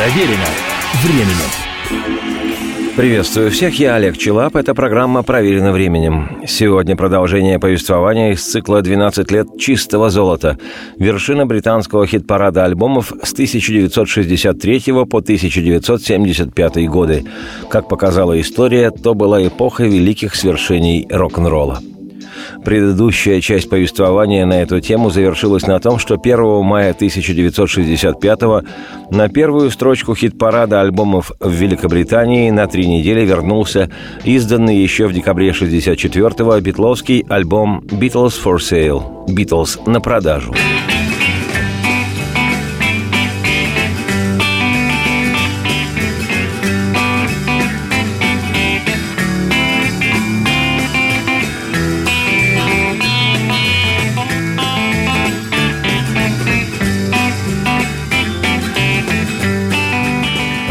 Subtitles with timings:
[0.00, 0.46] Проверено
[1.04, 2.96] временем.
[2.96, 4.56] Приветствую всех, я Олег Челап.
[4.56, 6.40] Это программа «Проверено временем».
[6.48, 10.56] Сегодня продолжение повествования из цикла «12 лет чистого золота».
[10.96, 17.26] Вершина британского хит-парада альбомов с 1963 по 1975 годы.
[17.68, 21.80] Как показала история, то была эпоха великих свершений рок-н-ролла.
[22.64, 28.40] Предыдущая часть повествования на эту тему завершилась на том, что 1 мая 1965
[29.10, 33.90] на первую строчку хит-парада альбомов в Великобритании на три недели вернулся
[34.24, 40.54] изданный еще в декабре 1964-го битловский альбом «Beatles for Sale»– «Beatles на продажу».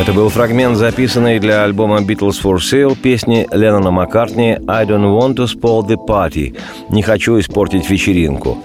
[0.09, 5.35] Это был фрагмент, записанный для альбома Beatles for Sale песни Леннона Маккартни «I don't want
[5.35, 6.57] to spoil the party»–
[6.89, 8.57] «Не хочу испортить вечеринку».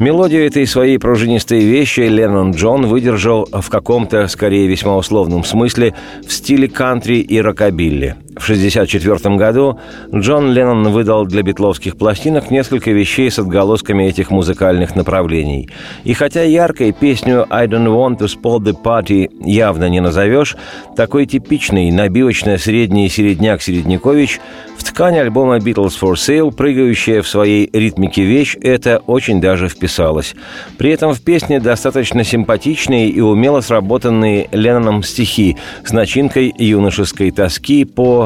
[0.00, 5.94] Мелодию этой своей пружинистой вещи Леннон Джон выдержал в каком-то, скорее весьма условном смысле,
[6.26, 9.80] в стиле кантри и рокобилли– в 1964 году
[10.14, 15.70] Джон Леннон выдал для битловских пластинок несколько вещей с отголосками этих музыкальных направлений.
[16.04, 20.54] И хотя яркой песню «I don't want to spoil the party» явно не назовешь,
[20.96, 24.40] такой типичный набивочно-средний середняк-середнякович
[24.76, 30.34] в ткань альбома «Beatles for Sale», прыгающая в своей ритмике вещь, это очень даже вписалось.
[30.76, 37.86] При этом в песне достаточно симпатичные и умело сработанные Ленноном стихи с начинкой юношеской тоски
[37.86, 38.25] по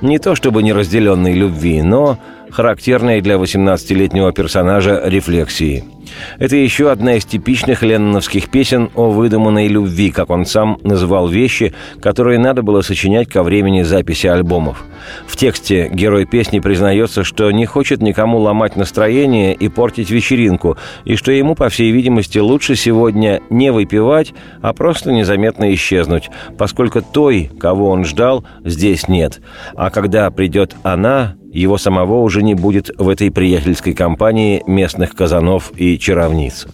[0.00, 2.18] не то чтобы неразделенной любви, но
[2.50, 5.84] характерной для 18-летнего персонажа рефлексии–
[6.38, 11.74] это еще одна из типичных ленноновских песен о выдуманной любви, как он сам называл вещи,
[12.00, 14.84] которые надо было сочинять ко времени записи альбомов.
[15.26, 21.16] В тексте герой песни признается, что не хочет никому ломать настроение и портить вечеринку, и
[21.16, 27.50] что ему, по всей видимости, лучше сегодня не выпивать, а просто незаметно исчезнуть, поскольку той,
[27.58, 29.40] кого он ждал, здесь нет.
[29.74, 35.72] А когда придет она, его самого уже не будет в этой приятельской компании местных казанов
[35.76, 36.66] и чаровниц.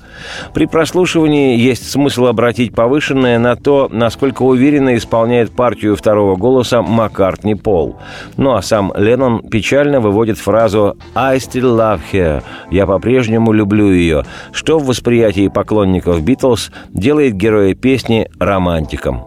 [0.54, 7.54] При прослушивании есть смысл обратить повышенное на то, насколько уверенно исполняет партию второго голоса Маккартни
[7.54, 7.96] Пол.
[8.36, 14.24] Ну а сам Леннон печально выводит фразу «I still love her»– «Я по-прежнему люблю ее»,
[14.52, 19.26] что в восприятии поклонников Битлз делает героя песни романтиком.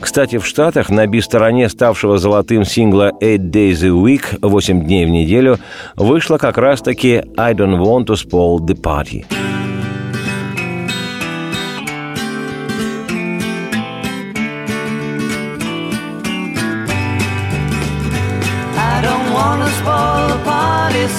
[0.00, 5.10] Кстати, в Штатах на би-стороне ставшего золотым сингла «Eight Days a Week»– «8 дней в
[5.10, 5.58] неделю»
[5.96, 9.24] вышла как раз-таки «I don't want to spoil the party».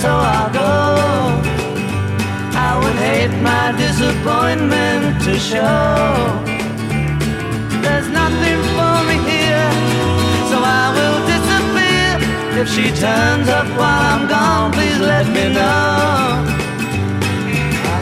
[0.02, 0.72] so I'll go.
[2.68, 6.01] I would hate my disappointment to show.
[12.76, 16.40] She turns up while I'm gone, please let me know.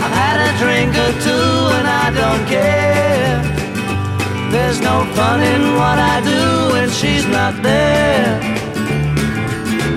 [0.03, 3.41] I've had a drink or two and I don't care.
[4.51, 6.43] There's no fun in what I do
[6.73, 8.29] when she's not there.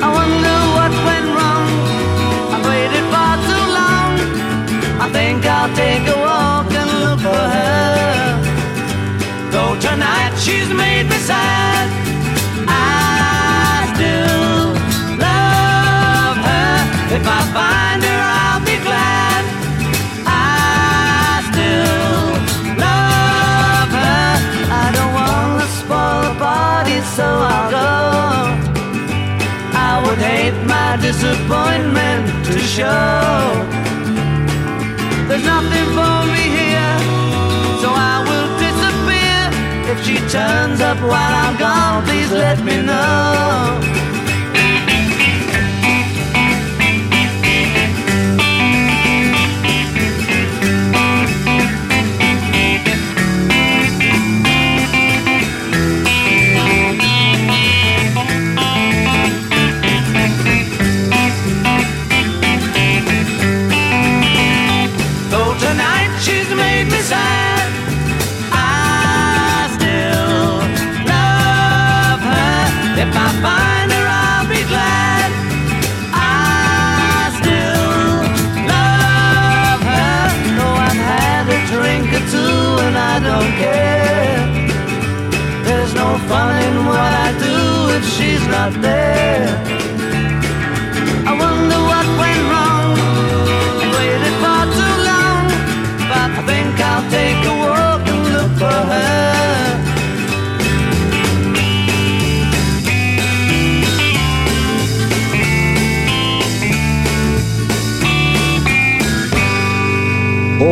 [0.05, 1.69] I wonder what went wrong.
[2.55, 4.11] I waited far too long.
[5.05, 7.93] I think I'll take a walk and look for her.
[9.53, 11.72] Though tonight she's made me sad,
[30.93, 33.33] my disappointment to show.
[35.27, 36.97] There's nothing for me here,
[37.81, 39.41] so I will disappear.
[39.93, 44.22] if she turns up while I'm gone, please let me know.
[88.63, 89.82] out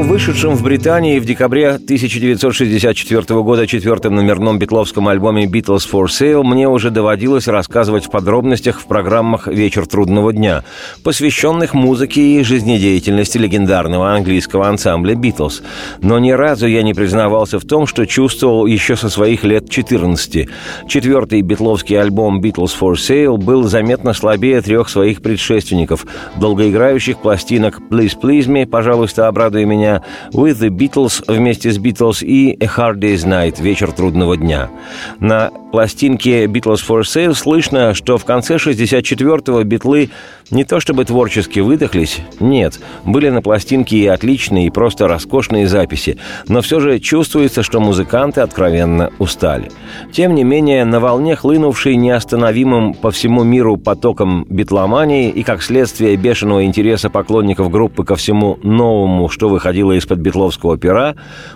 [0.00, 6.42] О вышедшем в Британии в декабре 1964 года четвертом номерном битловском альбоме «Beatles for Sale»
[6.42, 10.64] мне уже доводилось рассказывать в подробностях в программах «Вечер трудного дня»,
[11.04, 15.62] посвященных музыке и жизнедеятельности легендарного английского ансамбля «Битлз».
[16.00, 20.48] Но ни разу я не признавался в том, что чувствовал еще со своих лет 14.
[20.88, 26.06] Четвертый битловский альбом «Beatles for Sale» был заметно слабее трех своих предшественников,
[26.36, 30.02] долгоиграющих пластинок «Please Please Me», «Пожалуйста, обрадуй меня», меня
[30.32, 34.70] «With the Beatles» вместе с «Beatles» и «A Hard Day's Night» «Вечер трудного дня».
[35.18, 40.10] На пластинке «Beatles for Sale» слышно, что в конце 64-го битлы
[40.50, 46.18] не то чтобы творчески выдохлись, нет, были на пластинке и отличные, и просто роскошные записи,
[46.48, 49.70] но все же чувствуется, что музыканты откровенно устали.
[50.12, 56.16] Тем не менее, на волне хлынувшей неостановимым по всему миру потоком битломании и, как следствие,
[56.16, 61.14] бешеного интереса поклонников группы ко всему новому, что выходило из-под битловского пера,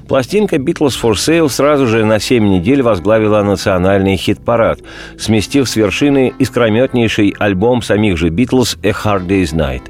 [0.09, 4.81] пластинка «Beatles for Sale» сразу же на 7 недель возглавила национальный хит-парад,
[5.19, 9.83] сместив с вершины искрометнейший альбом самих же «Битлз» «A Hard Day's Night».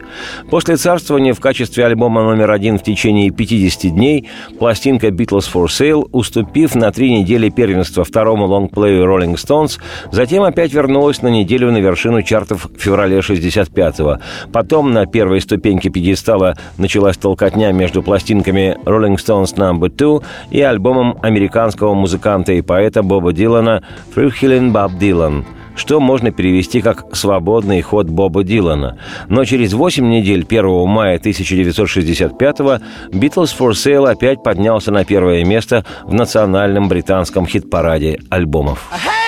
[0.50, 4.28] После царствования в качестве альбома номер один в течение 50 дней
[4.58, 9.80] пластинка «Beatles for Sale», уступив на три недели первенства второму лонгплею Rolling Stones,
[10.12, 14.18] затем опять вернулась на неделю на вершину чартов в феврале 65-го.
[14.52, 19.88] Потом на первой ступеньке пьедестала началась толкотня между пластинками Rolling Stones No.
[19.88, 23.82] 2 и альбомом американского музыканта и поэта Боба Дилана
[24.14, 25.44] «Фрюхелен Боб Дилан»,
[25.76, 28.98] что можно перевести как «свободный ход Боба Дилана».
[29.28, 32.78] Но через 8 недель 1 мая 1965-го
[33.16, 38.90] «Beatles for Sale» опять поднялся на первое место в национальном британском хит-параде альбомов.
[38.92, 39.23] Hey,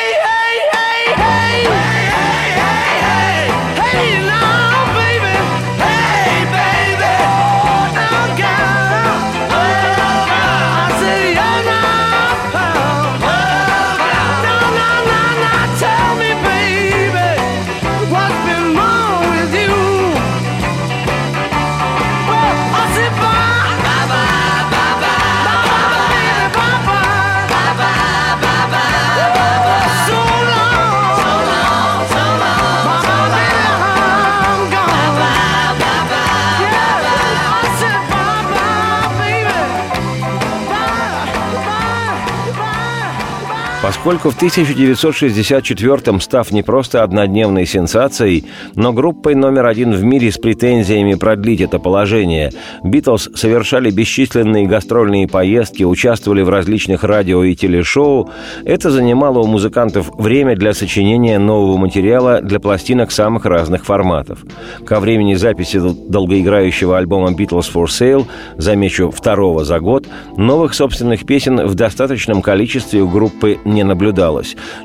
[44.07, 48.45] Поскольку в 1964-м, став не просто однодневной сенсацией,
[48.77, 52.53] но группой номер один в мире с претензиями продлить это положение,
[52.85, 58.31] Битлз совершали бесчисленные гастрольные поездки, участвовали в различных радио и телешоу,
[58.65, 64.39] это занимало у музыкантов время для сочинения нового материала для пластинок самых разных форматов.
[64.87, 68.25] Ко времени записи долгоиграющего альбома «Beatles for Sale»,
[68.57, 70.07] замечу, второго за год,
[70.37, 73.96] новых собственных песен в достаточном количестве у группы не наблюдалось.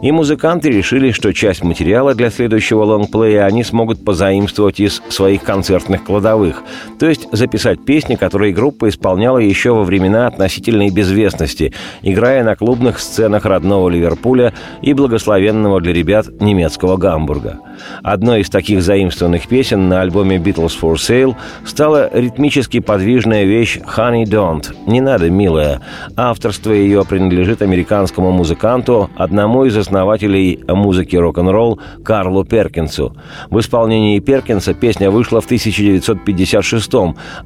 [0.01, 6.03] И музыканты решили, что часть материала для следующего лонгплея они смогут позаимствовать из своих концертных
[6.03, 6.63] кладовых,
[6.99, 12.99] то есть записать песни, которые группа исполняла еще во времена относительной безвестности, играя на клубных
[12.99, 17.59] сценах родного Ливерпуля и благословенного для ребят немецкого Гамбурга.
[18.03, 24.23] Одной из таких заимствованных песен на альбоме «Beatles for Sale» стала ритмически подвижная вещь «Honey
[24.23, 25.81] Don't»— «Не надо, милая».
[26.15, 33.15] Авторство ее принадлежит американскому музыканту музыканту, одному из основателей музыки рок-н-ролл Карлу Перкинсу.
[33.49, 36.91] В исполнении Перкинса песня вышла в 1956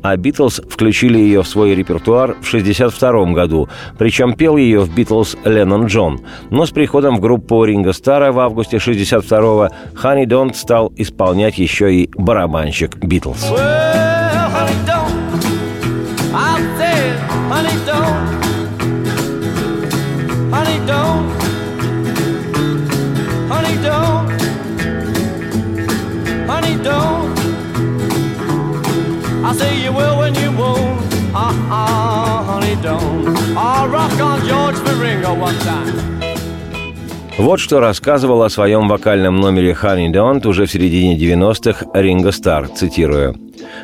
[0.01, 5.37] а «Битлз» включили ее в свой репертуар в 1962 году, причем пел ее в «Битлз»
[5.45, 6.19] Леннон Джон.
[6.49, 11.93] Но с приходом в группу Ринга Стара в августе 1962 Ханни Донт стал исполнять еще
[11.93, 13.51] и барабанщик «Битлз».
[20.55, 21.14] Honey, don't,
[26.85, 27.33] don't.
[29.43, 31.01] I say you will when you won't.
[31.33, 33.27] Uh-uh, honey, don't.
[33.57, 36.15] I'll rock on George Ringo one time.
[37.37, 42.69] Вот что рассказывал о своем вокальном номере «Honey Don't» уже в середине 90-х Ринго Стар,
[42.69, 43.35] цитирую.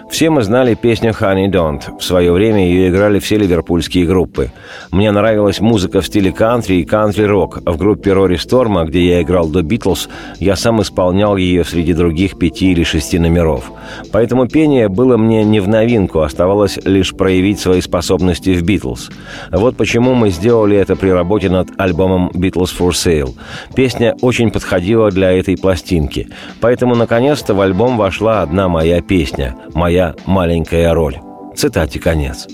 [0.10, 1.98] Все мы знали песню «Honey Don't».
[2.00, 4.52] В свое время ее играли все ливерпульские группы.
[4.92, 7.62] Мне нравилась музыка в стиле кантри и кантри-рок.
[7.66, 10.10] В группе Рори Сторма, где я играл до «Битлз»,
[10.40, 13.72] я сам исполнял ее среди других пяти или шести номеров.
[14.12, 19.10] Поэтому пение было мне не в новинку, оставалось лишь проявить свои способности в «Битлз».
[19.52, 23.34] Вот почему мы сделали это при работе над альбомом «Beatles for Sale».
[23.76, 26.28] Песня очень подходила для этой пластинки.
[26.60, 31.18] Поэтому, наконец-то, в альбом вошла одна моя песня– «Моя маленькая роль».
[31.56, 32.48] Цитате конец.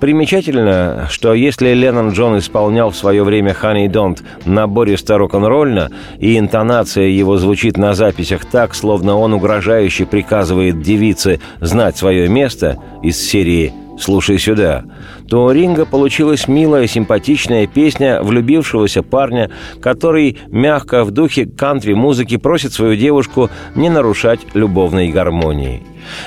[0.00, 7.06] Примечательно, что если Леннон Джон исполнял в свое время «Honey Don't» набористо рок-н-ролльно, и интонация
[7.06, 13.72] его звучит на записях так, словно он угрожающе приказывает девице знать свое место из серии
[13.98, 14.84] «Слушай сюда»,
[15.28, 19.50] то у Ринга получилась милая, симпатичная песня влюбившегося парня,
[19.80, 25.82] который мягко в духе кантри-музыки просит свою девушку не нарушать любовной гармонии.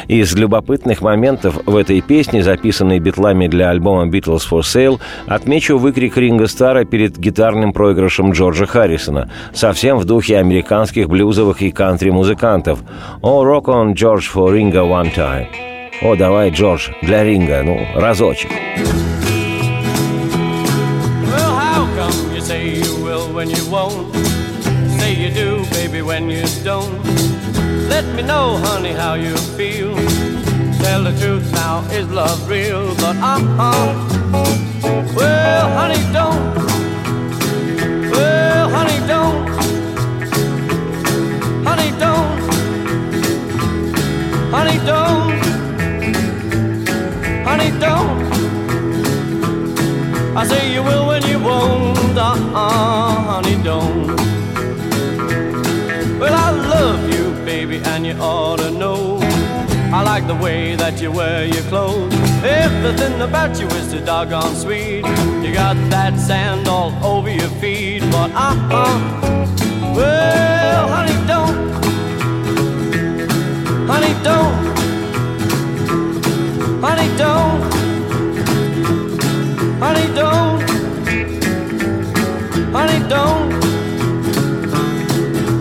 [0.10, 6.18] Из любопытных моментов в этой песне, записанной битлами для альбома «Beatles for Sale», отмечу выкрик
[6.18, 12.80] Ринга Стара перед гитарным проигрышем Джорджа Харрисона, совсем в духе американских блюзовых и кантри-музыкантов
[13.22, 15.69] «Oh, rock on George for Ringo one time».
[16.03, 18.51] О, давай, Джордж, для ринга, ну, разочек.
[21.31, 24.15] Well, how come you say you will when you won't?
[24.99, 27.03] Say you do, baby, when you don't.
[27.89, 29.95] Let me know, honey, how you feel.
[30.83, 32.95] Tell the truth now, is love real?
[32.97, 33.95] But uh-uh.
[35.17, 36.55] Well, honey, don't.
[38.11, 39.49] Well, honey, don't.
[41.65, 42.41] Honey, don't.
[44.53, 45.48] Honey, don't.
[47.60, 48.20] Honey, don't.
[50.38, 52.18] I say you will when you won't.
[52.18, 54.16] Uh-uh, honey, don't.
[56.22, 59.20] Well, I love you, baby, and you ought to know.
[59.92, 62.14] I like the way that you wear your clothes.
[62.46, 65.04] Everything about you is too doggone sweet.
[65.44, 69.94] You got that sand all over your feet, but uh-uh.
[69.98, 71.58] Well, honey, don't.
[73.86, 74.79] Honey, don't.
[76.82, 77.62] Honey, don't.
[79.82, 80.62] Honey, don't.
[82.72, 83.54] Honey, don't.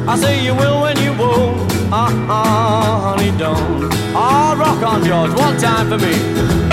[0.08, 1.72] I say you will when you won't.
[1.92, 3.92] Uh-uh, honey, don't.
[4.14, 6.67] Oh, rock on, George, one time for me.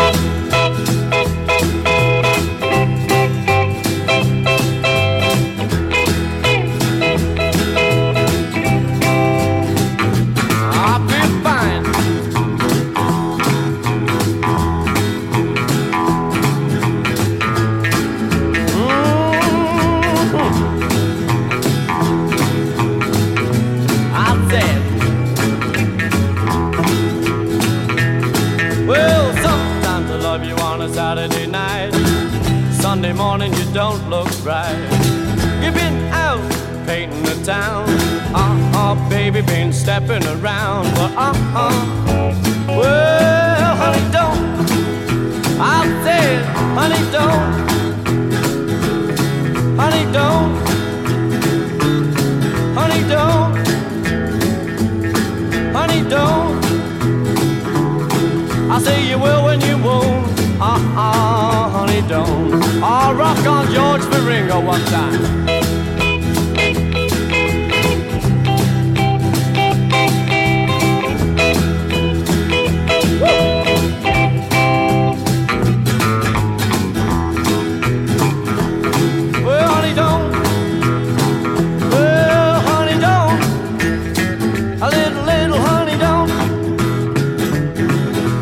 [84.82, 86.30] A little, little honey, don't.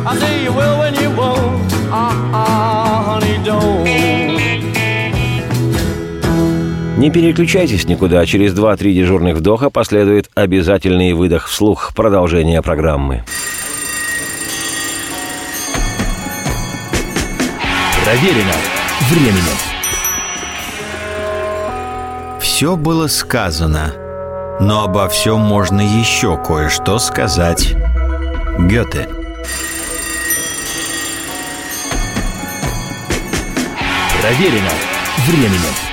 [0.06, 1.72] I say you will when you won't.
[1.92, 3.84] Uh-uh, honey, don't.
[6.98, 8.26] Не переключайтесь никуда.
[8.26, 11.92] Через 2-3 дежурных вдоха последует обязательный выдох вслух.
[11.94, 13.24] Продолжение программы.
[18.04, 18.54] Проверено
[19.10, 19.58] временем.
[22.40, 23.92] Все было сказано,
[24.60, 27.74] но обо всем можно еще кое-что сказать.
[28.58, 29.08] Гёте.
[34.20, 34.70] Проверено
[35.26, 35.83] временем.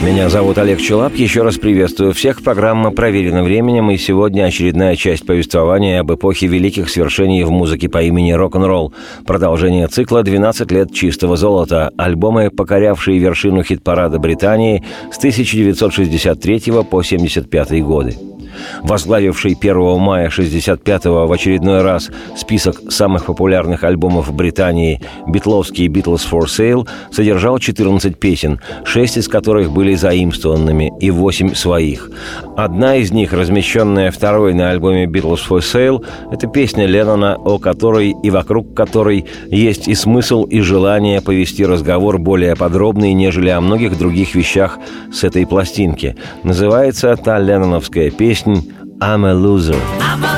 [0.00, 1.16] Меня зовут Олег Челап.
[1.16, 2.40] Еще раз приветствую всех.
[2.42, 3.90] Программа «Проверена временем».
[3.90, 8.94] И сегодня очередная часть повествования об эпохе великих свершений в музыке по имени рок-н-ролл.
[9.26, 11.92] Продолжение цикла «12 лет чистого золота».
[11.98, 18.14] Альбомы, покорявшие вершину хит-парада Британии с 1963 по 1975 годы.
[18.82, 26.44] Возглавивший 1 мая 65-го в очередной раз список самых популярных альбомов Британии «Битловский Beatles for
[26.44, 32.10] Sale», содержал 14 песен, 6 из которых были заимствованными и 8 своих.
[32.56, 38.14] Одна из них, размещенная второй на альбоме «Beatles for Sale», это песня Леннона, о которой
[38.22, 43.98] и вокруг которой есть и смысл, и желание повести разговор более подробный, нежели о многих
[43.98, 44.78] других вещах
[45.12, 46.16] с этой пластинки.
[46.42, 48.47] Называется та ленноновская песня
[49.00, 49.80] «I'm a loser».
[50.00, 50.37] I'm a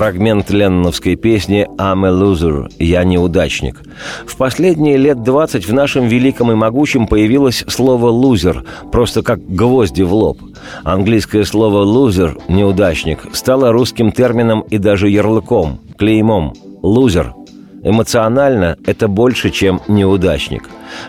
[0.00, 3.82] Фрагмент ленноновской песни «I'm a loser»– «Я неудачник».
[4.24, 10.00] В последние лет 20 в нашем великом и могучем появилось слово «лузер», просто как гвозди
[10.00, 10.38] в лоб.
[10.84, 17.34] Английское слово «лузер»– «неудачник» стало русским термином и даже ярлыком, клеймом «лузер».
[17.84, 20.62] Эмоционально это больше, чем неудачник.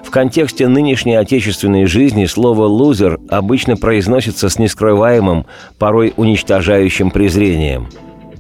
[0.03, 5.45] В контексте нынешней отечественной жизни слово «лузер» обычно произносится с нескрываемым,
[5.79, 7.87] порой уничтожающим презрением.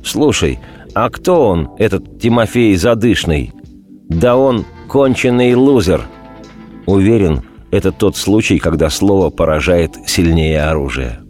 [0.03, 0.59] «Слушай,
[0.93, 3.53] а кто он, этот Тимофей Задышный?»
[4.09, 6.01] «Да он конченый лузер!»
[6.85, 11.21] Уверен, это тот случай, когда слово поражает сильнее оружия.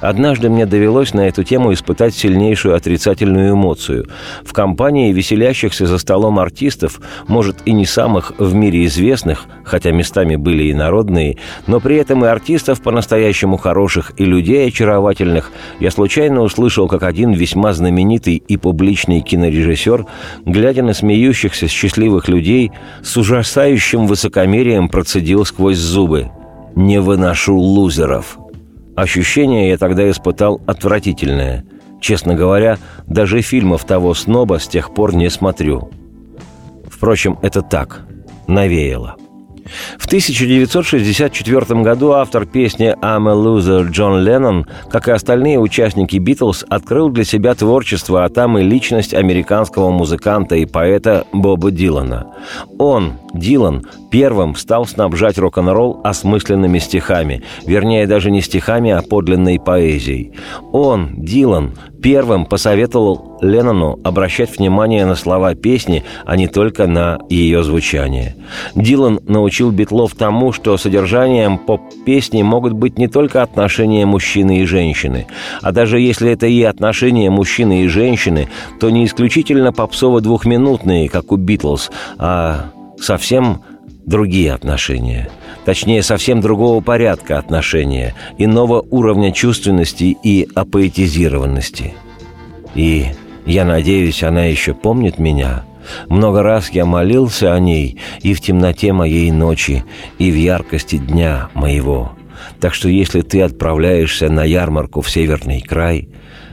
[0.00, 4.06] Однажды мне довелось на эту тему испытать сильнейшую отрицательную эмоцию.
[4.44, 10.36] В компании веселящихся за столом артистов, может, и не самых в мире известных, хотя местами
[10.36, 15.50] были и народные, но при этом и артистов по-настоящему хороших и людей очаровательных,
[15.80, 20.06] я случайно услышал, как один весьма знаменитый и публичный кинорежиссер,
[20.44, 22.70] глядя на смеющихся счастливых людей,
[23.02, 26.30] с ужасающим высокомерием процедил сквозь зубы.
[26.76, 28.38] «Не выношу лузеров!»
[28.98, 31.64] Ощущение я тогда испытал отвратительное.
[32.00, 35.92] Честно говоря, даже фильмов того сноба с тех пор не смотрю.
[36.90, 38.00] Впрочем, это так,
[38.48, 39.14] навеяло.
[39.98, 46.64] В 1964 году автор песни «I'm a loser» Джон Леннон, как и остальные участники «Битлз»,
[46.68, 52.32] открыл для себя творчество, а там и личность американского музыканта и поэта Боба Дилана.
[52.78, 60.32] Он, Дилан, первым стал снабжать рок-н-ролл осмысленными стихами, вернее, даже не стихами, а подлинной поэзией.
[60.72, 67.62] Он, Дилан, первым посоветовал Леннону обращать внимание на слова песни, а не только на ее
[67.62, 68.34] звучание.
[68.74, 75.26] Дилан научил Битлов тому, что содержанием поп-песни могут быть не только отношения мужчины и женщины,
[75.62, 78.48] а даже если это и отношения мужчины и женщины,
[78.80, 83.62] то не исключительно попсово-двухминутные, как у Битлз, а совсем
[84.06, 85.28] другие отношения.
[85.64, 91.94] Точнее, совсем другого порядка отношения, иного уровня чувственности и апоэтизированности.
[92.74, 93.06] И
[93.44, 95.64] я надеюсь, она еще помнит меня.
[96.08, 99.84] Много раз я молился о ней и в темноте моей ночи,
[100.18, 102.12] и в яркости дня моего.
[102.60, 106.08] Так что если ты отправляешься на ярмарку в северный край,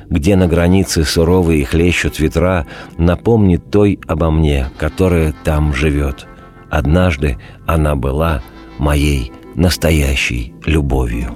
[0.10, 6.28] где на границе суровые хлещут ветра, напомни той обо мне, которая там живет.
[6.76, 8.42] Однажды она была
[8.80, 11.34] моей настоящей любовью.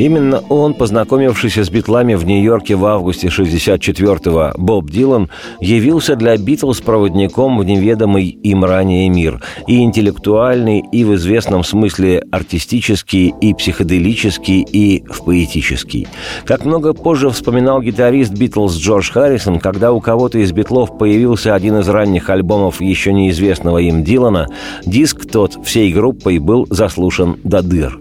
[0.00, 5.28] Именно он, познакомившийся с битлами в Нью-Йорке в августе 64-го, Боб Дилан,
[5.60, 12.24] явился для Битлз проводником в неведомый им ранее мир, и интеллектуальный, и в известном смысле
[12.32, 16.08] артистический, и психоделический, и в поэтический.
[16.46, 21.76] Как много позже вспоминал гитарист Битлз Джордж Харрисон, когда у кого-то из битлов появился один
[21.76, 24.48] из ранних альбомов еще неизвестного им Дилана,
[24.86, 28.00] диск тот всей группой был заслушан до дыр.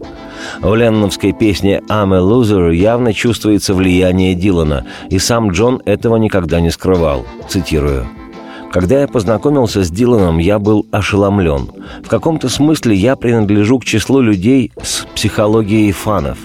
[0.62, 6.60] В ленноновской песне «I'm a loser» явно чувствуется влияние Дилана, и сам Джон этого никогда
[6.60, 7.26] не скрывал.
[7.48, 8.08] Цитирую.
[8.72, 11.72] Когда я познакомился с Диланом, я был ошеломлен.
[12.04, 16.38] В каком-то смысле я принадлежу к числу людей с психологией фанов.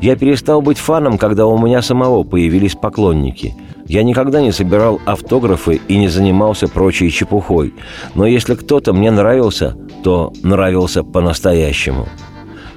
[0.00, 3.54] Я перестал быть фаном, когда у меня самого появились поклонники.
[3.86, 7.72] Я никогда не собирал автографы и не занимался прочей чепухой.
[8.14, 12.08] Но если кто-то мне нравился, то нравился по-настоящему.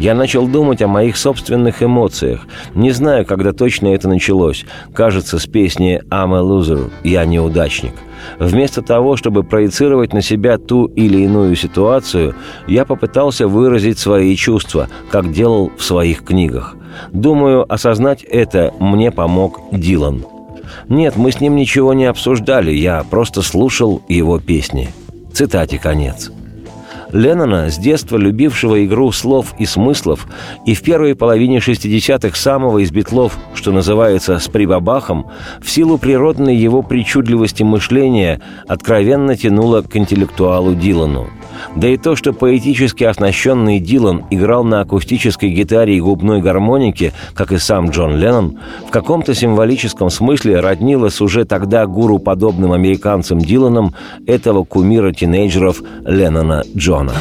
[0.01, 2.47] Я начал думать о моих собственных эмоциях.
[2.73, 4.65] Не знаю, когда точно это началось.
[4.95, 7.93] Кажется, с песни «I'm a loser»– «Я неудачник».
[8.39, 12.33] Вместо того, чтобы проецировать на себя ту или иную ситуацию,
[12.65, 16.75] я попытался выразить свои чувства, как делал в своих книгах.
[17.13, 20.25] Думаю, осознать это мне помог Дилан.
[20.89, 24.89] Нет, мы с ним ничего не обсуждали, я просто слушал его песни.
[25.31, 26.31] Цитате конец.
[27.11, 30.27] Леннона, с детства любившего игру слов и смыслов,
[30.65, 35.27] и в первой половине 60-х самого из битлов, что называется, с прибабахом,
[35.61, 41.27] в силу природной его причудливости мышления откровенно тянуло к интеллектуалу Дилану–
[41.75, 47.51] да и то, что поэтически оснащенный Дилан играл на акустической гитаре и губной гармонике, как
[47.51, 53.39] и сам Джон Леннон, в каком-то символическом смысле роднило с уже тогда гуру подобным американцам
[53.39, 53.93] Диланом
[54.27, 57.13] этого кумира тинейджеров Леннона Джона.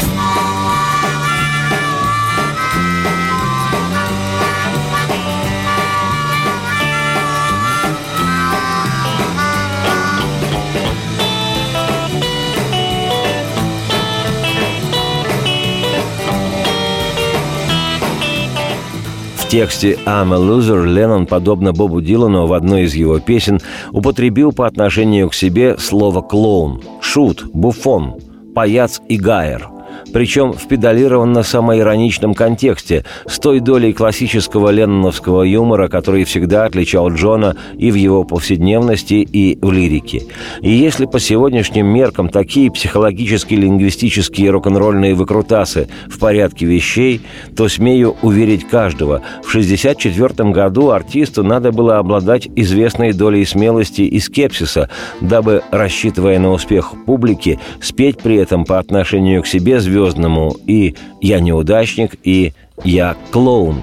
[19.51, 23.59] Тексте «I'm a loser» Леннон, подобно Бобу Дилану в одной из его песен,
[23.91, 28.15] употребил по отношению к себе слово «клоун», «шут», «буфон»,
[28.55, 29.69] «паяц» и «гайер»,
[30.13, 37.91] причем в педалированно-самоироничном контексте, с той долей классического ленноновского юмора, который всегда отличал Джона и
[37.91, 40.23] в его повседневности, и в лирике.
[40.61, 47.21] И если по сегодняшним меркам такие психологические лингвистические рок-н-ролльные выкрутасы в порядке вещей,
[47.57, 54.19] то смею уверить каждого, в 1964 году артисту надо было обладать известной долей смелости и
[54.19, 54.89] скепсиса,
[55.21, 60.95] дабы, рассчитывая на успех публики, спеть при этом по отношению к себе звезд Звездному и
[61.21, 63.83] «Я неудачник» и «Я клоун».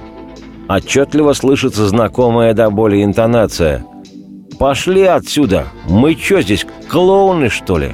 [0.68, 3.86] Отчетливо слышится знакомая до боли интонация.
[4.60, 5.68] «Пошли отсюда!
[5.88, 7.92] Мы что здесь, клоуны, что ли?»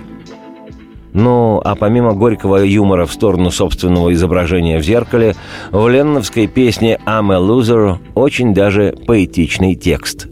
[1.11, 5.35] Ну, а помимо горького юмора в сторону собственного изображения в зеркале,
[5.71, 10.27] в ленновской песне «I'm a loser» очень даже поэтичный текст.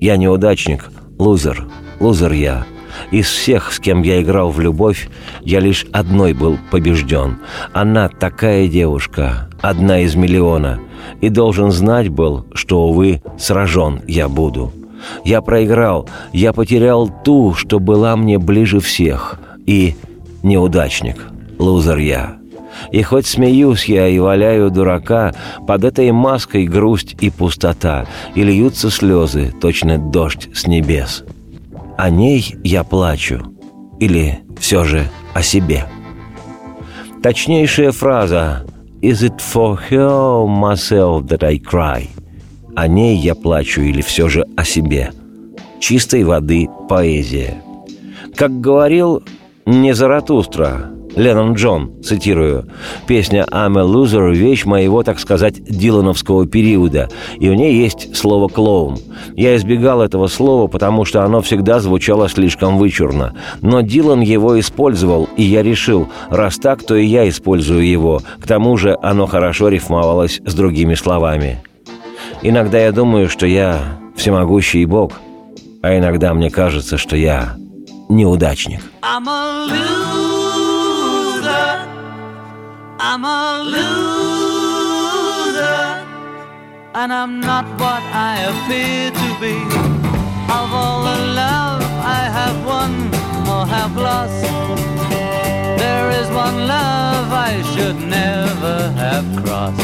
[0.00, 0.86] «Я неудачник,
[1.18, 1.66] лузер,
[2.00, 2.64] лузер я,
[3.10, 5.08] из всех, с кем я играл в любовь,
[5.42, 7.38] я лишь одной был побежден.
[7.72, 10.80] Она такая девушка, одна из миллиона.
[11.20, 14.72] И должен знать был, что, увы, сражен я буду.
[15.24, 19.38] Я проиграл, я потерял ту, что была мне ближе всех.
[19.66, 19.94] И
[20.42, 21.16] неудачник,
[21.58, 22.36] лузер я.
[22.92, 25.32] И хоть смеюсь я и валяю дурака,
[25.66, 31.24] под этой маской грусть и пустота, и льются слезы, точно дождь с небес—
[31.96, 33.40] о ней я плачу.
[33.98, 35.86] Или все же о себе.
[37.22, 38.66] Точнейшая фраза
[39.02, 42.08] «Is it for her myself that I cry?»
[42.74, 45.12] О ней я плачу или все же о себе.
[45.80, 47.62] Чистой воды поэзия.
[48.34, 49.22] Как говорил
[49.64, 52.68] не Заратустра, Леннон Джон, цитирую,
[53.06, 57.08] «Песня «I'm a loser»— вещь моего, так сказать, дилановского периода,
[57.40, 58.98] и в ней есть слово «клоун».
[59.34, 63.34] Я избегал этого слова, потому что оно всегда звучало слишком вычурно.
[63.62, 68.20] Но Дилан его использовал, и я решил, раз так, то и я использую его.
[68.38, 71.62] К тому же оно хорошо рифмовалось с другими словами.
[72.42, 75.12] Иногда я думаю, что я всемогущий Бог,
[75.80, 77.56] а иногда мне кажется, что я
[78.10, 78.80] неудачник.
[79.02, 80.35] I'm a loser.
[82.98, 84.86] I'm a loser,
[86.94, 89.56] and I'm not what I appear to be.
[90.48, 92.92] Of all the love I have won
[93.46, 94.42] or have lost,
[95.78, 99.80] there is one love I should never have crossed.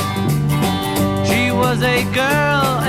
[1.29, 2.82] She was a girl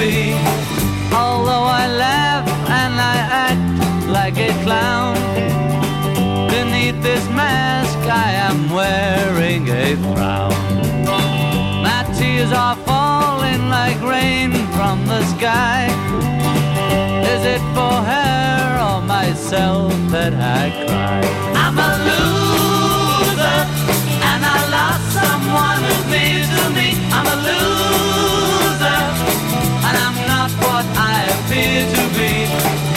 [0.00, 0.32] be.
[1.12, 2.48] Although I laugh
[2.80, 3.16] and I
[3.48, 5.14] act like a clown,
[6.48, 10.56] beneath this mask I am wearing a frown.
[11.86, 15.80] My tears are falling like rain from the sky.
[17.32, 21.20] Is it for her or myself that I cry?
[21.62, 23.58] I'm a loser
[24.30, 26.88] and I lost someone who's near to me.
[27.16, 28.29] I'm a loser,
[30.80, 32.89] what I appear to be.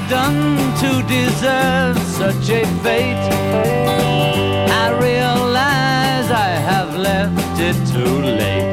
[0.00, 3.32] Done to deserve such a fate?
[4.70, 8.65] I realize I have left it too late.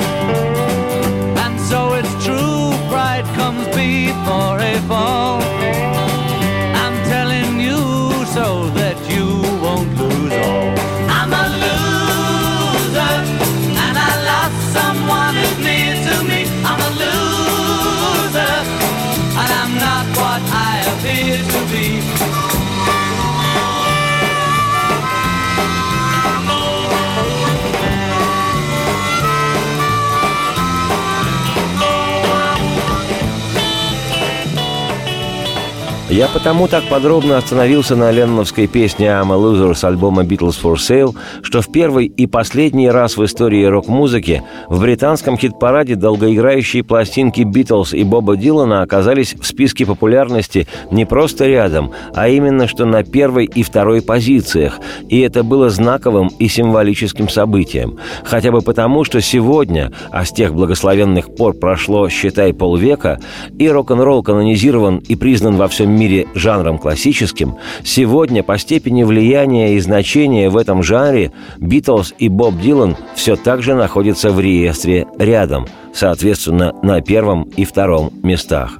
[36.13, 40.75] Я потому так подробно остановился на ленноновской песне «I'm a Loser» с альбома «Beatles for
[40.75, 47.41] Sale», что в первый и последний раз в истории рок-музыки в британском хит-параде долгоиграющие пластинки
[47.41, 53.03] «Битлз» и Боба Дилана оказались в списке популярности не просто рядом, а именно что на
[53.03, 54.79] первой и второй позициях.
[55.09, 57.97] И это было знаковым и символическим событием.
[58.23, 63.19] Хотя бы потому, что сегодня, а с тех благословенных пор прошло, считай, полвека,
[63.57, 66.02] и рок-н-ролл канонизирован и признан во всем мире
[66.33, 72.97] жанром классическим, сегодня по степени влияния и значения в этом жанре Битлз и Боб Дилан
[73.15, 78.79] все так же находятся в реестре рядом, соответственно, на первом и втором местах.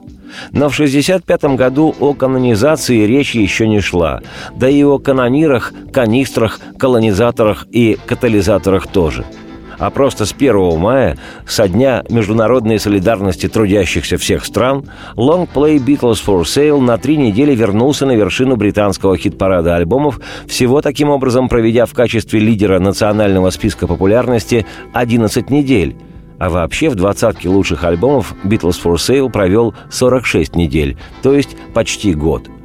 [0.52, 4.22] Но в 1965 году о канонизации речи еще не шла,
[4.56, 9.26] да и о канонирах, канистрах, колонизаторах и катализаторах тоже–
[9.78, 16.20] а просто с 1 мая, со дня международной солидарности трудящихся всех стран, Long Play Beatles
[16.26, 21.86] for Sale на три недели вернулся на вершину британского хит-парада альбомов, всего таким образом проведя
[21.86, 25.96] в качестве лидера национального списка популярности 11 недель.
[26.40, 32.14] А вообще в двадцатке лучших альбомов Beatles for Sale провел 46 недель, то есть почти
[32.14, 32.50] год–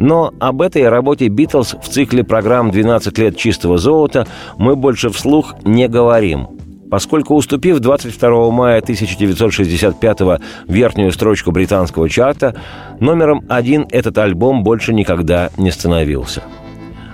[0.00, 5.54] но об этой работе «Битлз» в цикле программ «12 лет чистого золота» мы больше вслух
[5.62, 6.48] не говорим,
[6.90, 10.20] поскольку, уступив 22 мая 1965
[10.66, 12.56] верхнюю строчку британского чарта,
[12.98, 16.44] номером один этот альбом больше никогда не становился.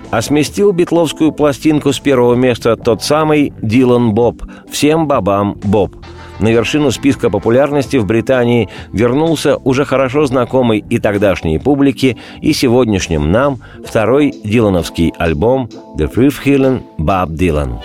[0.09, 5.93] А сместил битловскую пластинку с первого места тот самый Дилан Боб, всем бабам Боб–
[6.39, 13.31] на вершину списка популярности в Британии вернулся уже хорошо знакомый и тогдашней публике, и сегодняшним
[13.31, 17.79] нам второй дилановский альбом «The Healing Bob Dylan».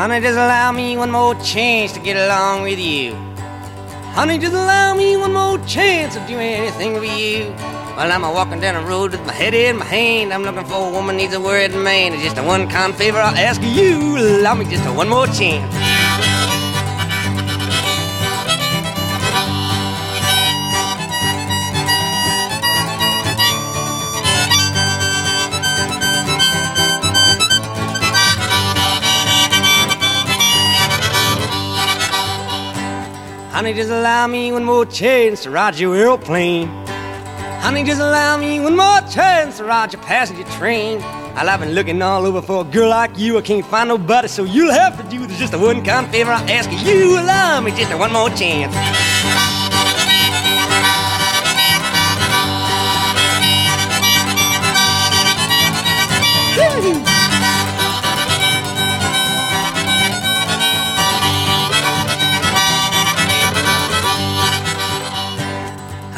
[0.00, 3.29] Honey, just allow me one more chance to get along with you.
[4.20, 7.52] Honey, just allow me one more chance to do anything for you.
[7.96, 10.66] While I'm a walking down the road with my head in my hand, I'm looking
[10.66, 12.12] for a woman needs a word man.
[12.12, 14.18] It's just a one kind favor I'll ask you.
[14.18, 15.89] Allow me just a one more chance.
[33.60, 36.66] Honey, just allow me one more chance to ride your airplane.
[37.60, 40.98] Honey, just allow me one more chance to ride your passenger train.
[41.36, 43.36] I've been looking all over for a girl like you.
[43.36, 45.38] I can't find nobody, so you'll have to do this.
[45.38, 47.20] Just a one kind favor I ask you.
[47.20, 48.74] Allow me just a one more chance.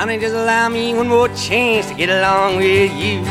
[0.02, 3.22] Honey, just allow me one more chance to get along with you.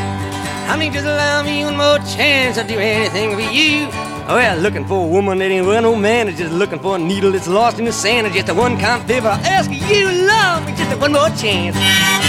[0.70, 3.90] Honey, just allow me one more chance to do anything for you.
[4.30, 6.30] Oh, yeah, looking for a woman that ain't well no man.
[6.30, 8.26] Is just looking for a needle that's lost in the sand.
[8.26, 10.06] It's just a one kind favor I ask you.
[10.26, 12.21] Love me just one more chance.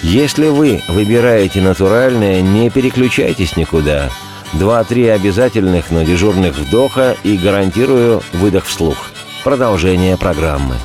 [0.00, 4.10] Если вы выбираете натуральное, не переключайтесь никуда.
[4.52, 9.10] Два-три обязательных, но дежурных вдоха и гарантирую выдох вслух.
[9.42, 10.76] Продолжение программы.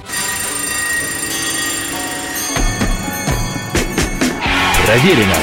[4.88, 5.38] Проверено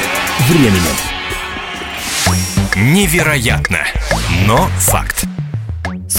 [0.48, 0.96] временем.
[2.74, 3.86] Невероятно,
[4.48, 5.27] но факт.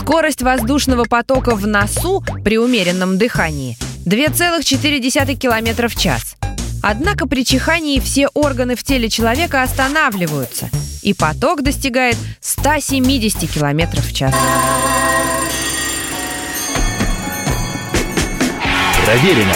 [0.09, 6.35] Скорость воздушного потока в носу при умеренном дыхании 2,4 км в час.
[6.81, 10.71] Однако при чихании все органы в теле человека останавливаются,
[11.03, 14.33] и поток достигает 170 км в час.
[19.05, 19.55] Проверено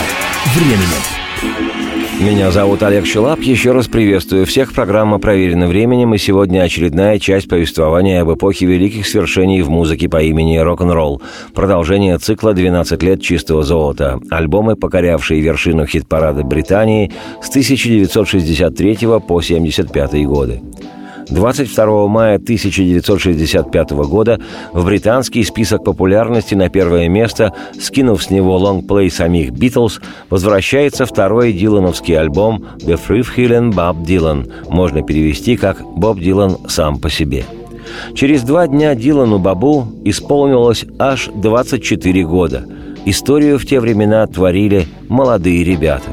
[0.54, 1.92] временем.
[2.19, 3.41] Меня зовут Олег Челап.
[3.41, 4.71] Еще раз приветствую всех.
[4.73, 10.21] Программа «Проверено временем» и сегодня очередная часть повествования об эпохе великих свершений в музыке по
[10.21, 11.21] имени рок-н-ролл.
[11.54, 14.19] Продолжение цикла «12 лет чистого золота».
[14.30, 20.62] Альбомы, покорявшие вершину хит-парада Британии с 1963 по 1975 годы.
[21.29, 24.39] 22 мая 1965 года
[24.71, 31.53] в британский список популярности на первое место, скинув с него лонгплей самих «Битлз», возвращается второй
[31.53, 33.23] дилановский альбом «The Free
[33.71, 37.45] Bob Dylan», можно перевести как «Боб Дилан сам по себе».
[38.15, 42.65] Через два дня Дилану Бабу исполнилось аж 24 года.
[43.05, 46.09] Историю в те времена творили молодые ребята.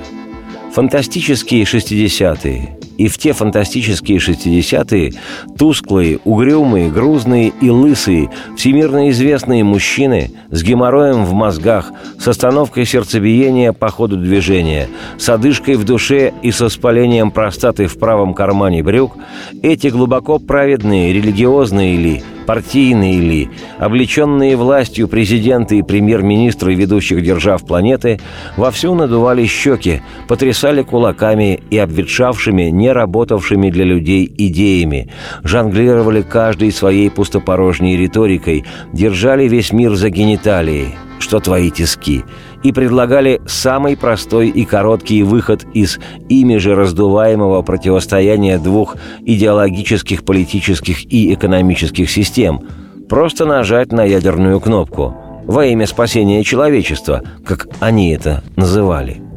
[0.73, 5.15] Фантастические 60-е, и в те фантастические 60-е
[5.57, 13.73] тусклые, угрюмые, грузные и лысые, всемирно известные мужчины с геморроем в мозгах, с остановкой сердцебиения
[13.73, 14.87] по ходу движения,
[15.17, 19.17] с одышкой в душе и со спалением простаты в правом кармане брюк,
[19.63, 28.21] эти глубоко праведные, религиозные ли, партийные ли, облеченные властью президенты и премьер-министры ведущих держав планеты,
[28.57, 35.11] вовсю надували щеки, потрясали кулаками и обветшавшими, не работавшими для людей идеями,
[35.43, 42.25] жонглировали каждой своей пустопорожней риторикой, держали весь мир за гениталией– что твои тиски,
[42.63, 51.05] и предлагали самый простой и короткий выход из ими же раздуваемого противостояния двух идеологических, политических
[51.13, 52.61] и экономических систем–
[53.09, 59.21] просто нажать на ядерную кнопку во имя спасения человечества, как они это называли–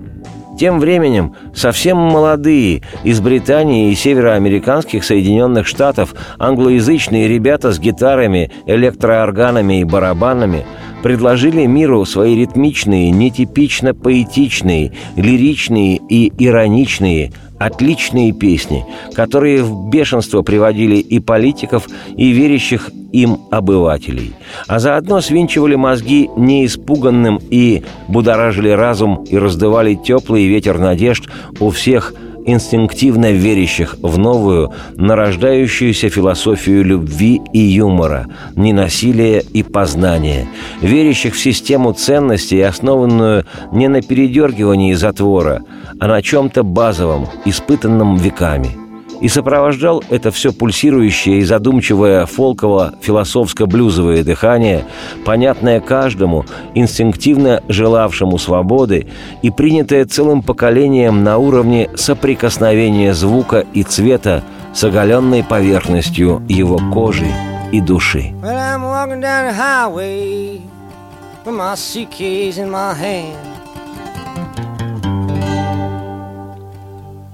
[0.57, 9.81] тем временем совсем молодые из Британии и североамериканских Соединенных Штатов англоязычные ребята с гитарами, электроорганами
[9.81, 10.65] и барабанами
[11.03, 20.95] предложили миру свои ритмичные, нетипично поэтичные, лиричные и ироничные, отличные песни, которые в бешенство приводили
[20.95, 21.87] и политиков,
[22.17, 24.33] и верящих им обывателей,
[24.67, 32.15] а заодно свинчивали мозги неиспуганным и будоражили разум и раздавали теплый ветер надежд у всех–
[32.45, 40.47] инстинктивно верящих в новую, нарождающуюся философию любви и юмора, ненасилия и познания,
[40.81, 45.63] верящих в систему ценностей, основанную не на передергивании затвора,
[45.99, 48.77] а на чем-то базовом, испытанном веками–
[49.23, 54.83] и сопровождал это все пульсирующее и задумчивое фолково-философско-блюзовое дыхание,
[55.23, 56.43] понятное каждому,
[56.75, 59.07] инстинктивно желавшему свободы
[59.41, 67.31] и принятое целым поколением на уровне соприкосновения звука и цвета с оголенной поверхностью его кожи
[67.71, 68.33] и души.
[68.41, 68.73] Well,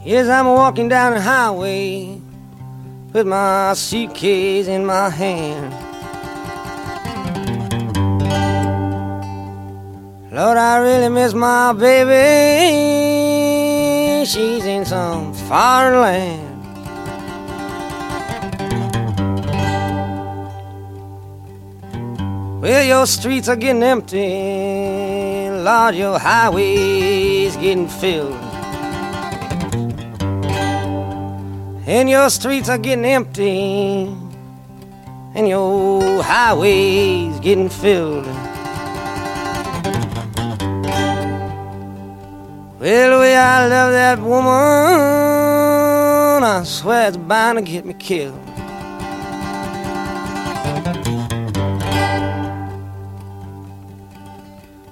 [0.02, 2.22] Yes, I'm walking down the highway
[3.12, 5.74] with my suitcase in my hand.
[10.32, 12.16] Lord, I really miss my baby.
[14.26, 16.46] She's in some foreign land.
[22.62, 25.50] Well, your streets are getting empty.
[25.50, 28.49] Lord, your highways getting filled.
[31.89, 34.08] And your streets are getting empty,
[35.34, 38.28] and your highways getting filled.
[42.80, 44.54] Well, the way I love that woman,
[46.43, 48.39] I swear it's bound to get me killed.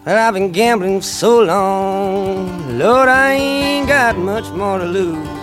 [0.03, 5.36] Well, I've been gambling so long, Lord, I ain't got much more to lose.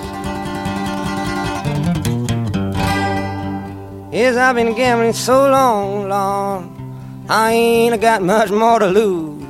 [4.14, 9.42] Yes, I've been gambling so long, long, I ain't got much more to lose.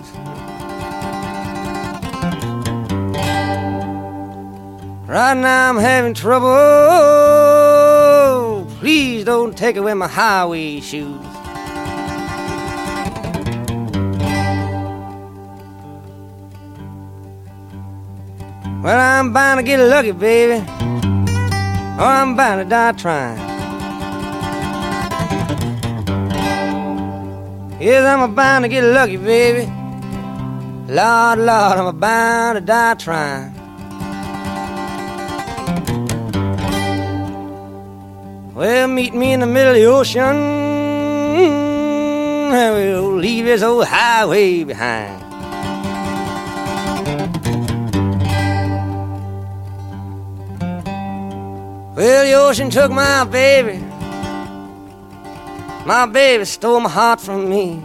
[5.06, 6.48] Right now I'm having trouble.
[8.78, 11.20] Please don't take away my highway shoes.
[18.82, 20.64] Well, I'm bound to get lucky, baby,
[21.98, 23.53] or I'm bound to die trying.
[27.84, 29.70] Yes, I'm bound to get lucky, baby.
[30.90, 33.52] Lord, Lord, I'm bound to die trying.
[38.54, 40.34] Well, meet me in the middle of the ocean.
[42.52, 45.20] We'll leave this old highway behind.
[51.94, 53.78] Well, the ocean took my baby.
[55.86, 57.82] My baby stole my heart from me.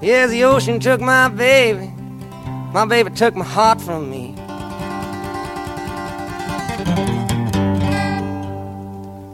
[0.00, 1.92] Yes, the ocean took my baby.
[2.72, 4.34] My baby took my heart from me.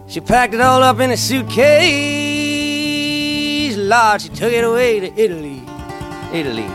[0.08, 1.64] She packed it all up in a suitcase.
[3.76, 5.62] Lord, she took it away to Italy.
[6.32, 6.66] Italy.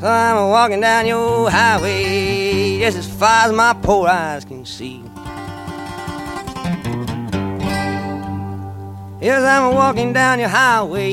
[0.00, 2.49] So I'm walking down your highway
[2.80, 5.02] just as far as my poor eyes can see.
[9.20, 11.12] Yes, I'm walking down your highway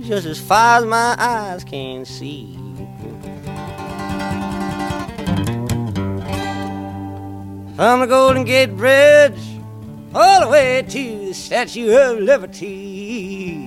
[0.00, 2.54] just as far as my eyes can see.
[7.76, 9.38] From the Golden Gate Bridge
[10.14, 13.57] all the way to the Statue of Liberty.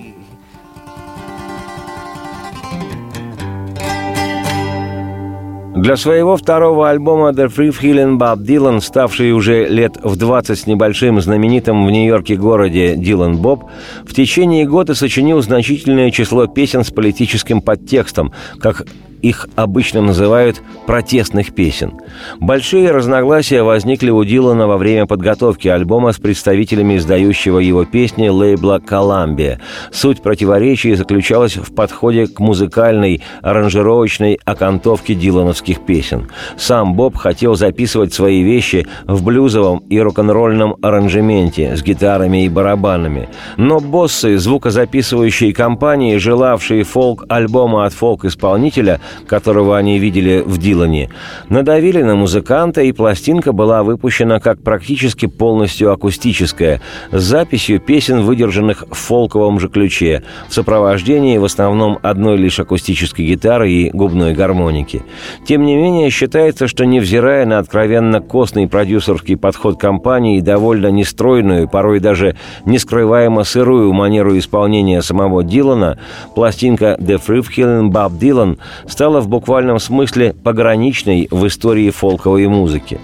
[5.82, 10.68] Для своего второго альбома «The Free Feeling» Боб Дилан, ставший уже лет в 20 с
[10.68, 13.64] небольшим знаменитым в Нью-Йорке городе Дилан Боб,
[14.06, 18.86] в течение года сочинил значительное число песен с политическим подтекстом, как
[19.22, 21.94] их обычно называют протестных песен.
[22.40, 28.82] Большие разногласия возникли у Дилана во время подготовки альбома с представителями издающего его песни лейбла
[28.84, 29.60] «Коламбия».
[29.92, 36.30] Суть противоречий заключалась в подходе к музыкальной, аранжировочной окантовке дилановских песен.
[36.58, 43.30] Сам Боб хотел записывать свои вещи в блюзовом и рок-н-ролльном аранжементе с гитарами и барабанами.
[43.58, 51.10] Но боссы звукозаписывающей компании, желавшие фолк-альбома от фолк-исполнителя, которого они видели в Дилане,
[51.50, 56.82] надавили на музыканта, и пластинка была выпущена как практически полностью акустическая,
[57.12, 63.26] с записью песен, выдержанных в фолковом же ключе, в сопровождении в основном одной лишь акустической
[63.26, 65.04] гитары и губной гармоники.
[65.46, 71.68] Тем не менее, считается, что невзирая на откровенно костный продюсерский подход компании и довольно нестройную,
[71.68, 72.36] порой даже
[72.66, 76.00] нескрываемо сырую манеру исполнения самого Дилана,
[76.36, 78.58] пластинка «The Killing Bob Dylan»
[79.02, 83.00] стала в буквальном смысле пограничной в истории фолковой музыки.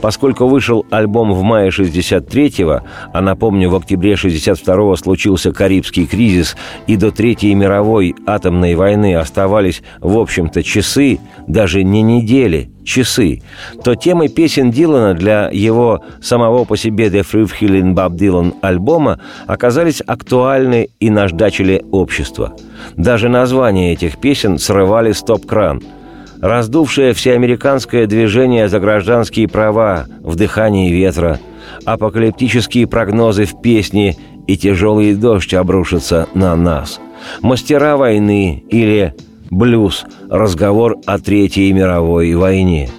[0.00, 2.80] Поскольку вышел альбом в мае 63-го,
[3.12, 9.82] а напомню, в октябре 62-го случился Карибский кризис, и до Третьей мировой атомной войны оставались,
[10.00, 13.42] в общем-то, часы, даже не недели, часы,
[13.84, 19.20] то темы песен Дилана для его самого по себе «The Free Healing Bob Dylan» альбома
[19.46, 22.56] оказались актуальны и наждачили общество.
[22.96, 25.82] Даже названия этих песен срывали стоп-кран–
[26.42, 31.38] раздувшее всеамериканское движение за гражданские права в дыхании ветра,
[31.86, 34.16] апокалиптические прогнозы в песне
[34.48, 37.00] и тяжелый дождь обрушится на нас,
[37.42, 39.14] мастера войны или
[39.50, 42.90] блюз, разговор о Третьей мировой войне.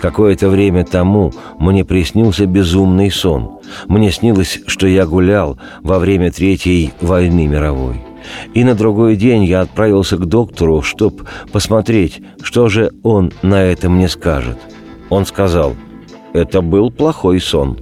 [0.00, 3.58] Какое-то время тому мне приснился безумный сон.
[3.86, 8.05] Мне снилось, что я гулял во время Третьей войны мировой.
[8.54, 13.88] И на другой день я отправился к доктору, чтобы посмотреть, что же он на это
[13.88, 14.58] мне скажет.
[15.10, 15.74] Он сказал,
[16.32, 17.78] это был плохой сон,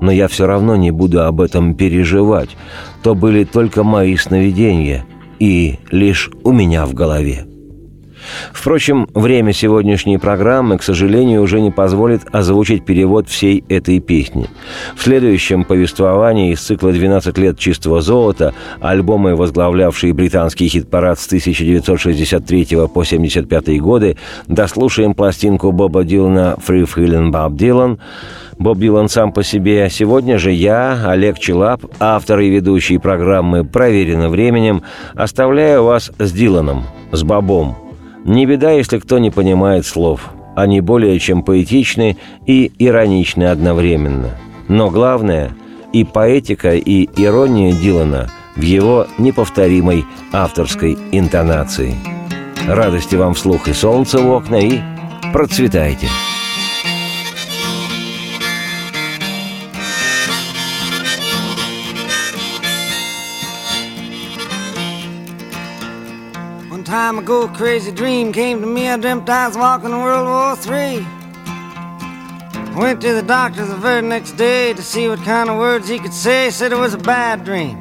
[0.00, 2.50] но я все равно не буду об этом переживать.
[3.02, 5.04] То были только мои сновидения
[5.38, 7.46] и лишь у меня в голове.
[8.52, 14.48] Впрочем, время сегодняшней программы, к сожалению, уже не позволит озвучить перевод всей этой песни.
[14.96, 22.64] В следующем повествовании из цикла «12 лет чистого золота», альбомы, возглавлявшие британский хит-парад с 1963
[22.64, 24.16] по 1975 годы,
[24.46, 27.98] дослушаем пластинку Боба Дилана «Free Feeling Bob Dylan»,
[28.58, 29.88] Боб Дилан сам по себе.
[29.90, 34.82] Сегодня же я, Олег Челап, автор и ведущий программы «Проверено временем»,
[35.14, 37.76] оставляю вас с Диланом, с Бобом–
[38.26, 40.30] не беда, если кто не понимает слов.
[40.54, 42.16] Они более чем поэтичны
[42.46, 44.30] и ироничны одновременно.
[44.68, 45.52] Но главное–
[45.92, 51.94] и поэтика, и ирония Дилана в его неповторимой авторской интонации.
[52.68, 54.80] Радости вам вслух и солнца в окна, и
[55.32, 56.08] процветайте!
[66.96, 68.88] Time ago, crazy dream came to me.
[68.88, 71.06] I dreamt I was walking in World War III.
[72.74, 75.98] Went to the doctor the very next day to see what kind of words he
[75.98, 76.48] could say.
[76.48, 77.76] Said it was a bad dream.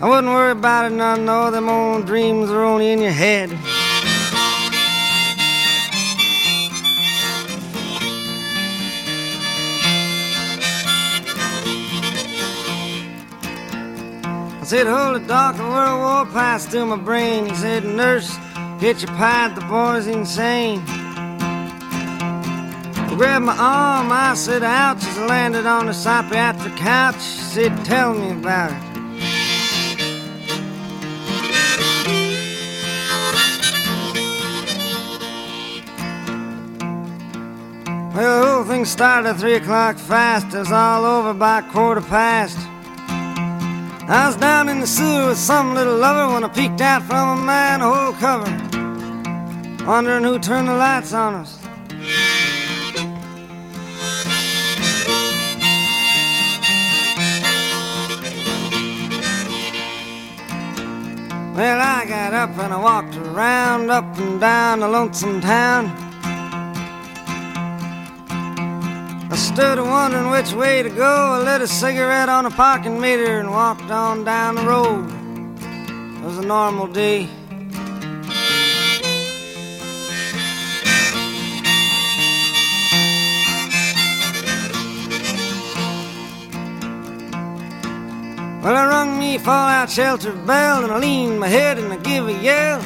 [0.00, 3.50] I wouldn't worry about it none, no, them old dreams are only in your head.
[14.70, 17.44] Said, it, doc, the world war passed through my brain.
[17.44, 18.32] He said, nurse,
[18.78, 20.78] get your pad, the boy's insane.
[23.08, 27.16] He grabbed my arm, I said, ouch, as I landed on the psychiatric couch.
[27.16, 28.78] He said, tell me about it.
[38.14, 40.54] Well, the whole thing started at three o'clock fast.
[40.54, 42.69] It was all over by quarter past.
[44.12, 47.38] I was down in the sewer with some little lover when I peeked out from
[47.38, 48.50] a manhole cover,
[49.86, 51.56] wondering who turned the lights on us.
[61.54, 66.09] Well, I got up and I walked around, up and down the lonesome town.
[69.32, 71.04] I stood wondering which way to go.
[71.04, 75.08] I lit a cigarette on a parking meter and walked on down the road.
[76.18, 77.28] It was a normal day.
[88.62, 92.26] Well, I rung me fallout shelter bell and I leaned my head and I give
[92.26, 92.80] a yell.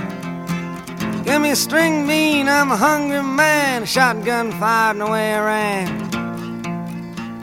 [1.24, 3.84] Give me a string bean, I'm a hungry man.
[3.84, 6.24] A shotgun fired and away I ran.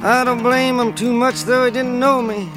[0.04, 2.50] I don't blame him too much, though he didn't know me.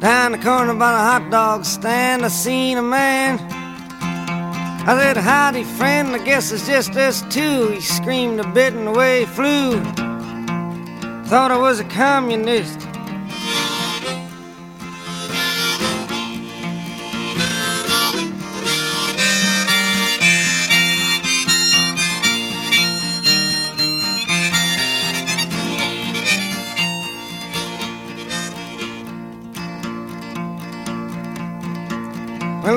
[0.00, 3.38] Down the corner by the hot dog stand, I seen a man.
[4.88, 7.68] I said, Howdy, friend, I guess it's just us two.
[7.68, 9.78] He screamed a bit and away he flew.
[11.24, 12.89] Thought I was a communist.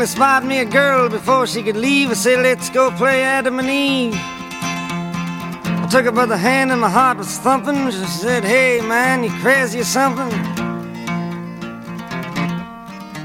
[0.03, 2.09] They spotted me a girl before she could leave.
[2.09, 4.13] I said, let's go play Adam and Eve.
[4.13, 7.89] I took her by the hand and my heart was thumping.
[7.89, 10.29] She said, hey, man, you crazy or something?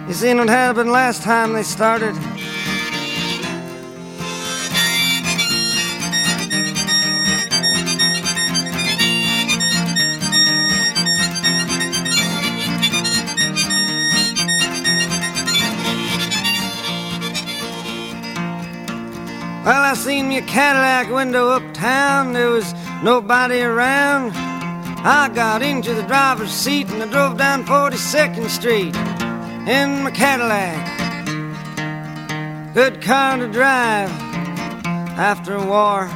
[0.06, 2.14] You seen what happened last time they started?
[20.38, 22.32] A Cadillac window uptown.
[22.32, 22.72] There was
[23.02, 24.30] nobody around.
[25.04, 28.94] I got into the driver's seat and I drove down 42nd Street
[29.66, 30.78] in my Cadillac.
[32.72, 34.10] Good car to drive
[35.18, 36.08] after a war.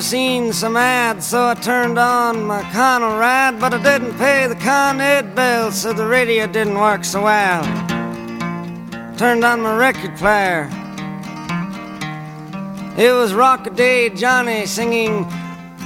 [0.00, 4.56] Seeing some ads, so I turned on my Connell ride, but I didn't pay the
[4.56, 7.62] Con Ed bill, so the radio didn't work so well.
[9.16, 10.68] Turned on my record player.
[12.98, 15.26] It was Rock-a-Doodle Johnny singing,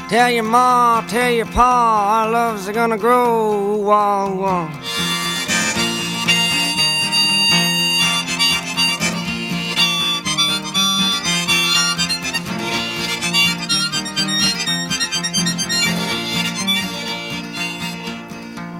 [0.08, 3.76] Tell your ma, tell your pa, our loves are gonna grow.
[3.76, 5.13] Wah, wah.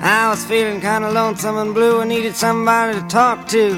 [0.07, 2.03] I was feeling kind of lonesome and blue.
[2.03, 3.71] I needed somebody to talk to.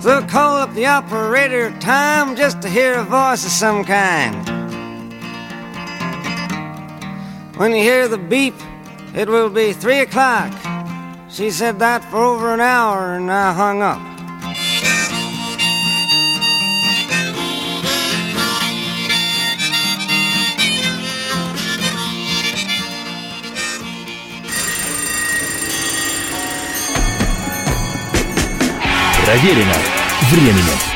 [0.00, 3.84] So I called up the operator of time just to hear a voice of some
[3.84, 4.48] kind.
[7.58, 8.54] When you hear the beep,
[9.14, 10.54] it will be three o'clock.
[11.28, 14.17] She said that for over an hour and I hung up.
[29.28, 29.74] Проверено
[30.30, 30.87] временем.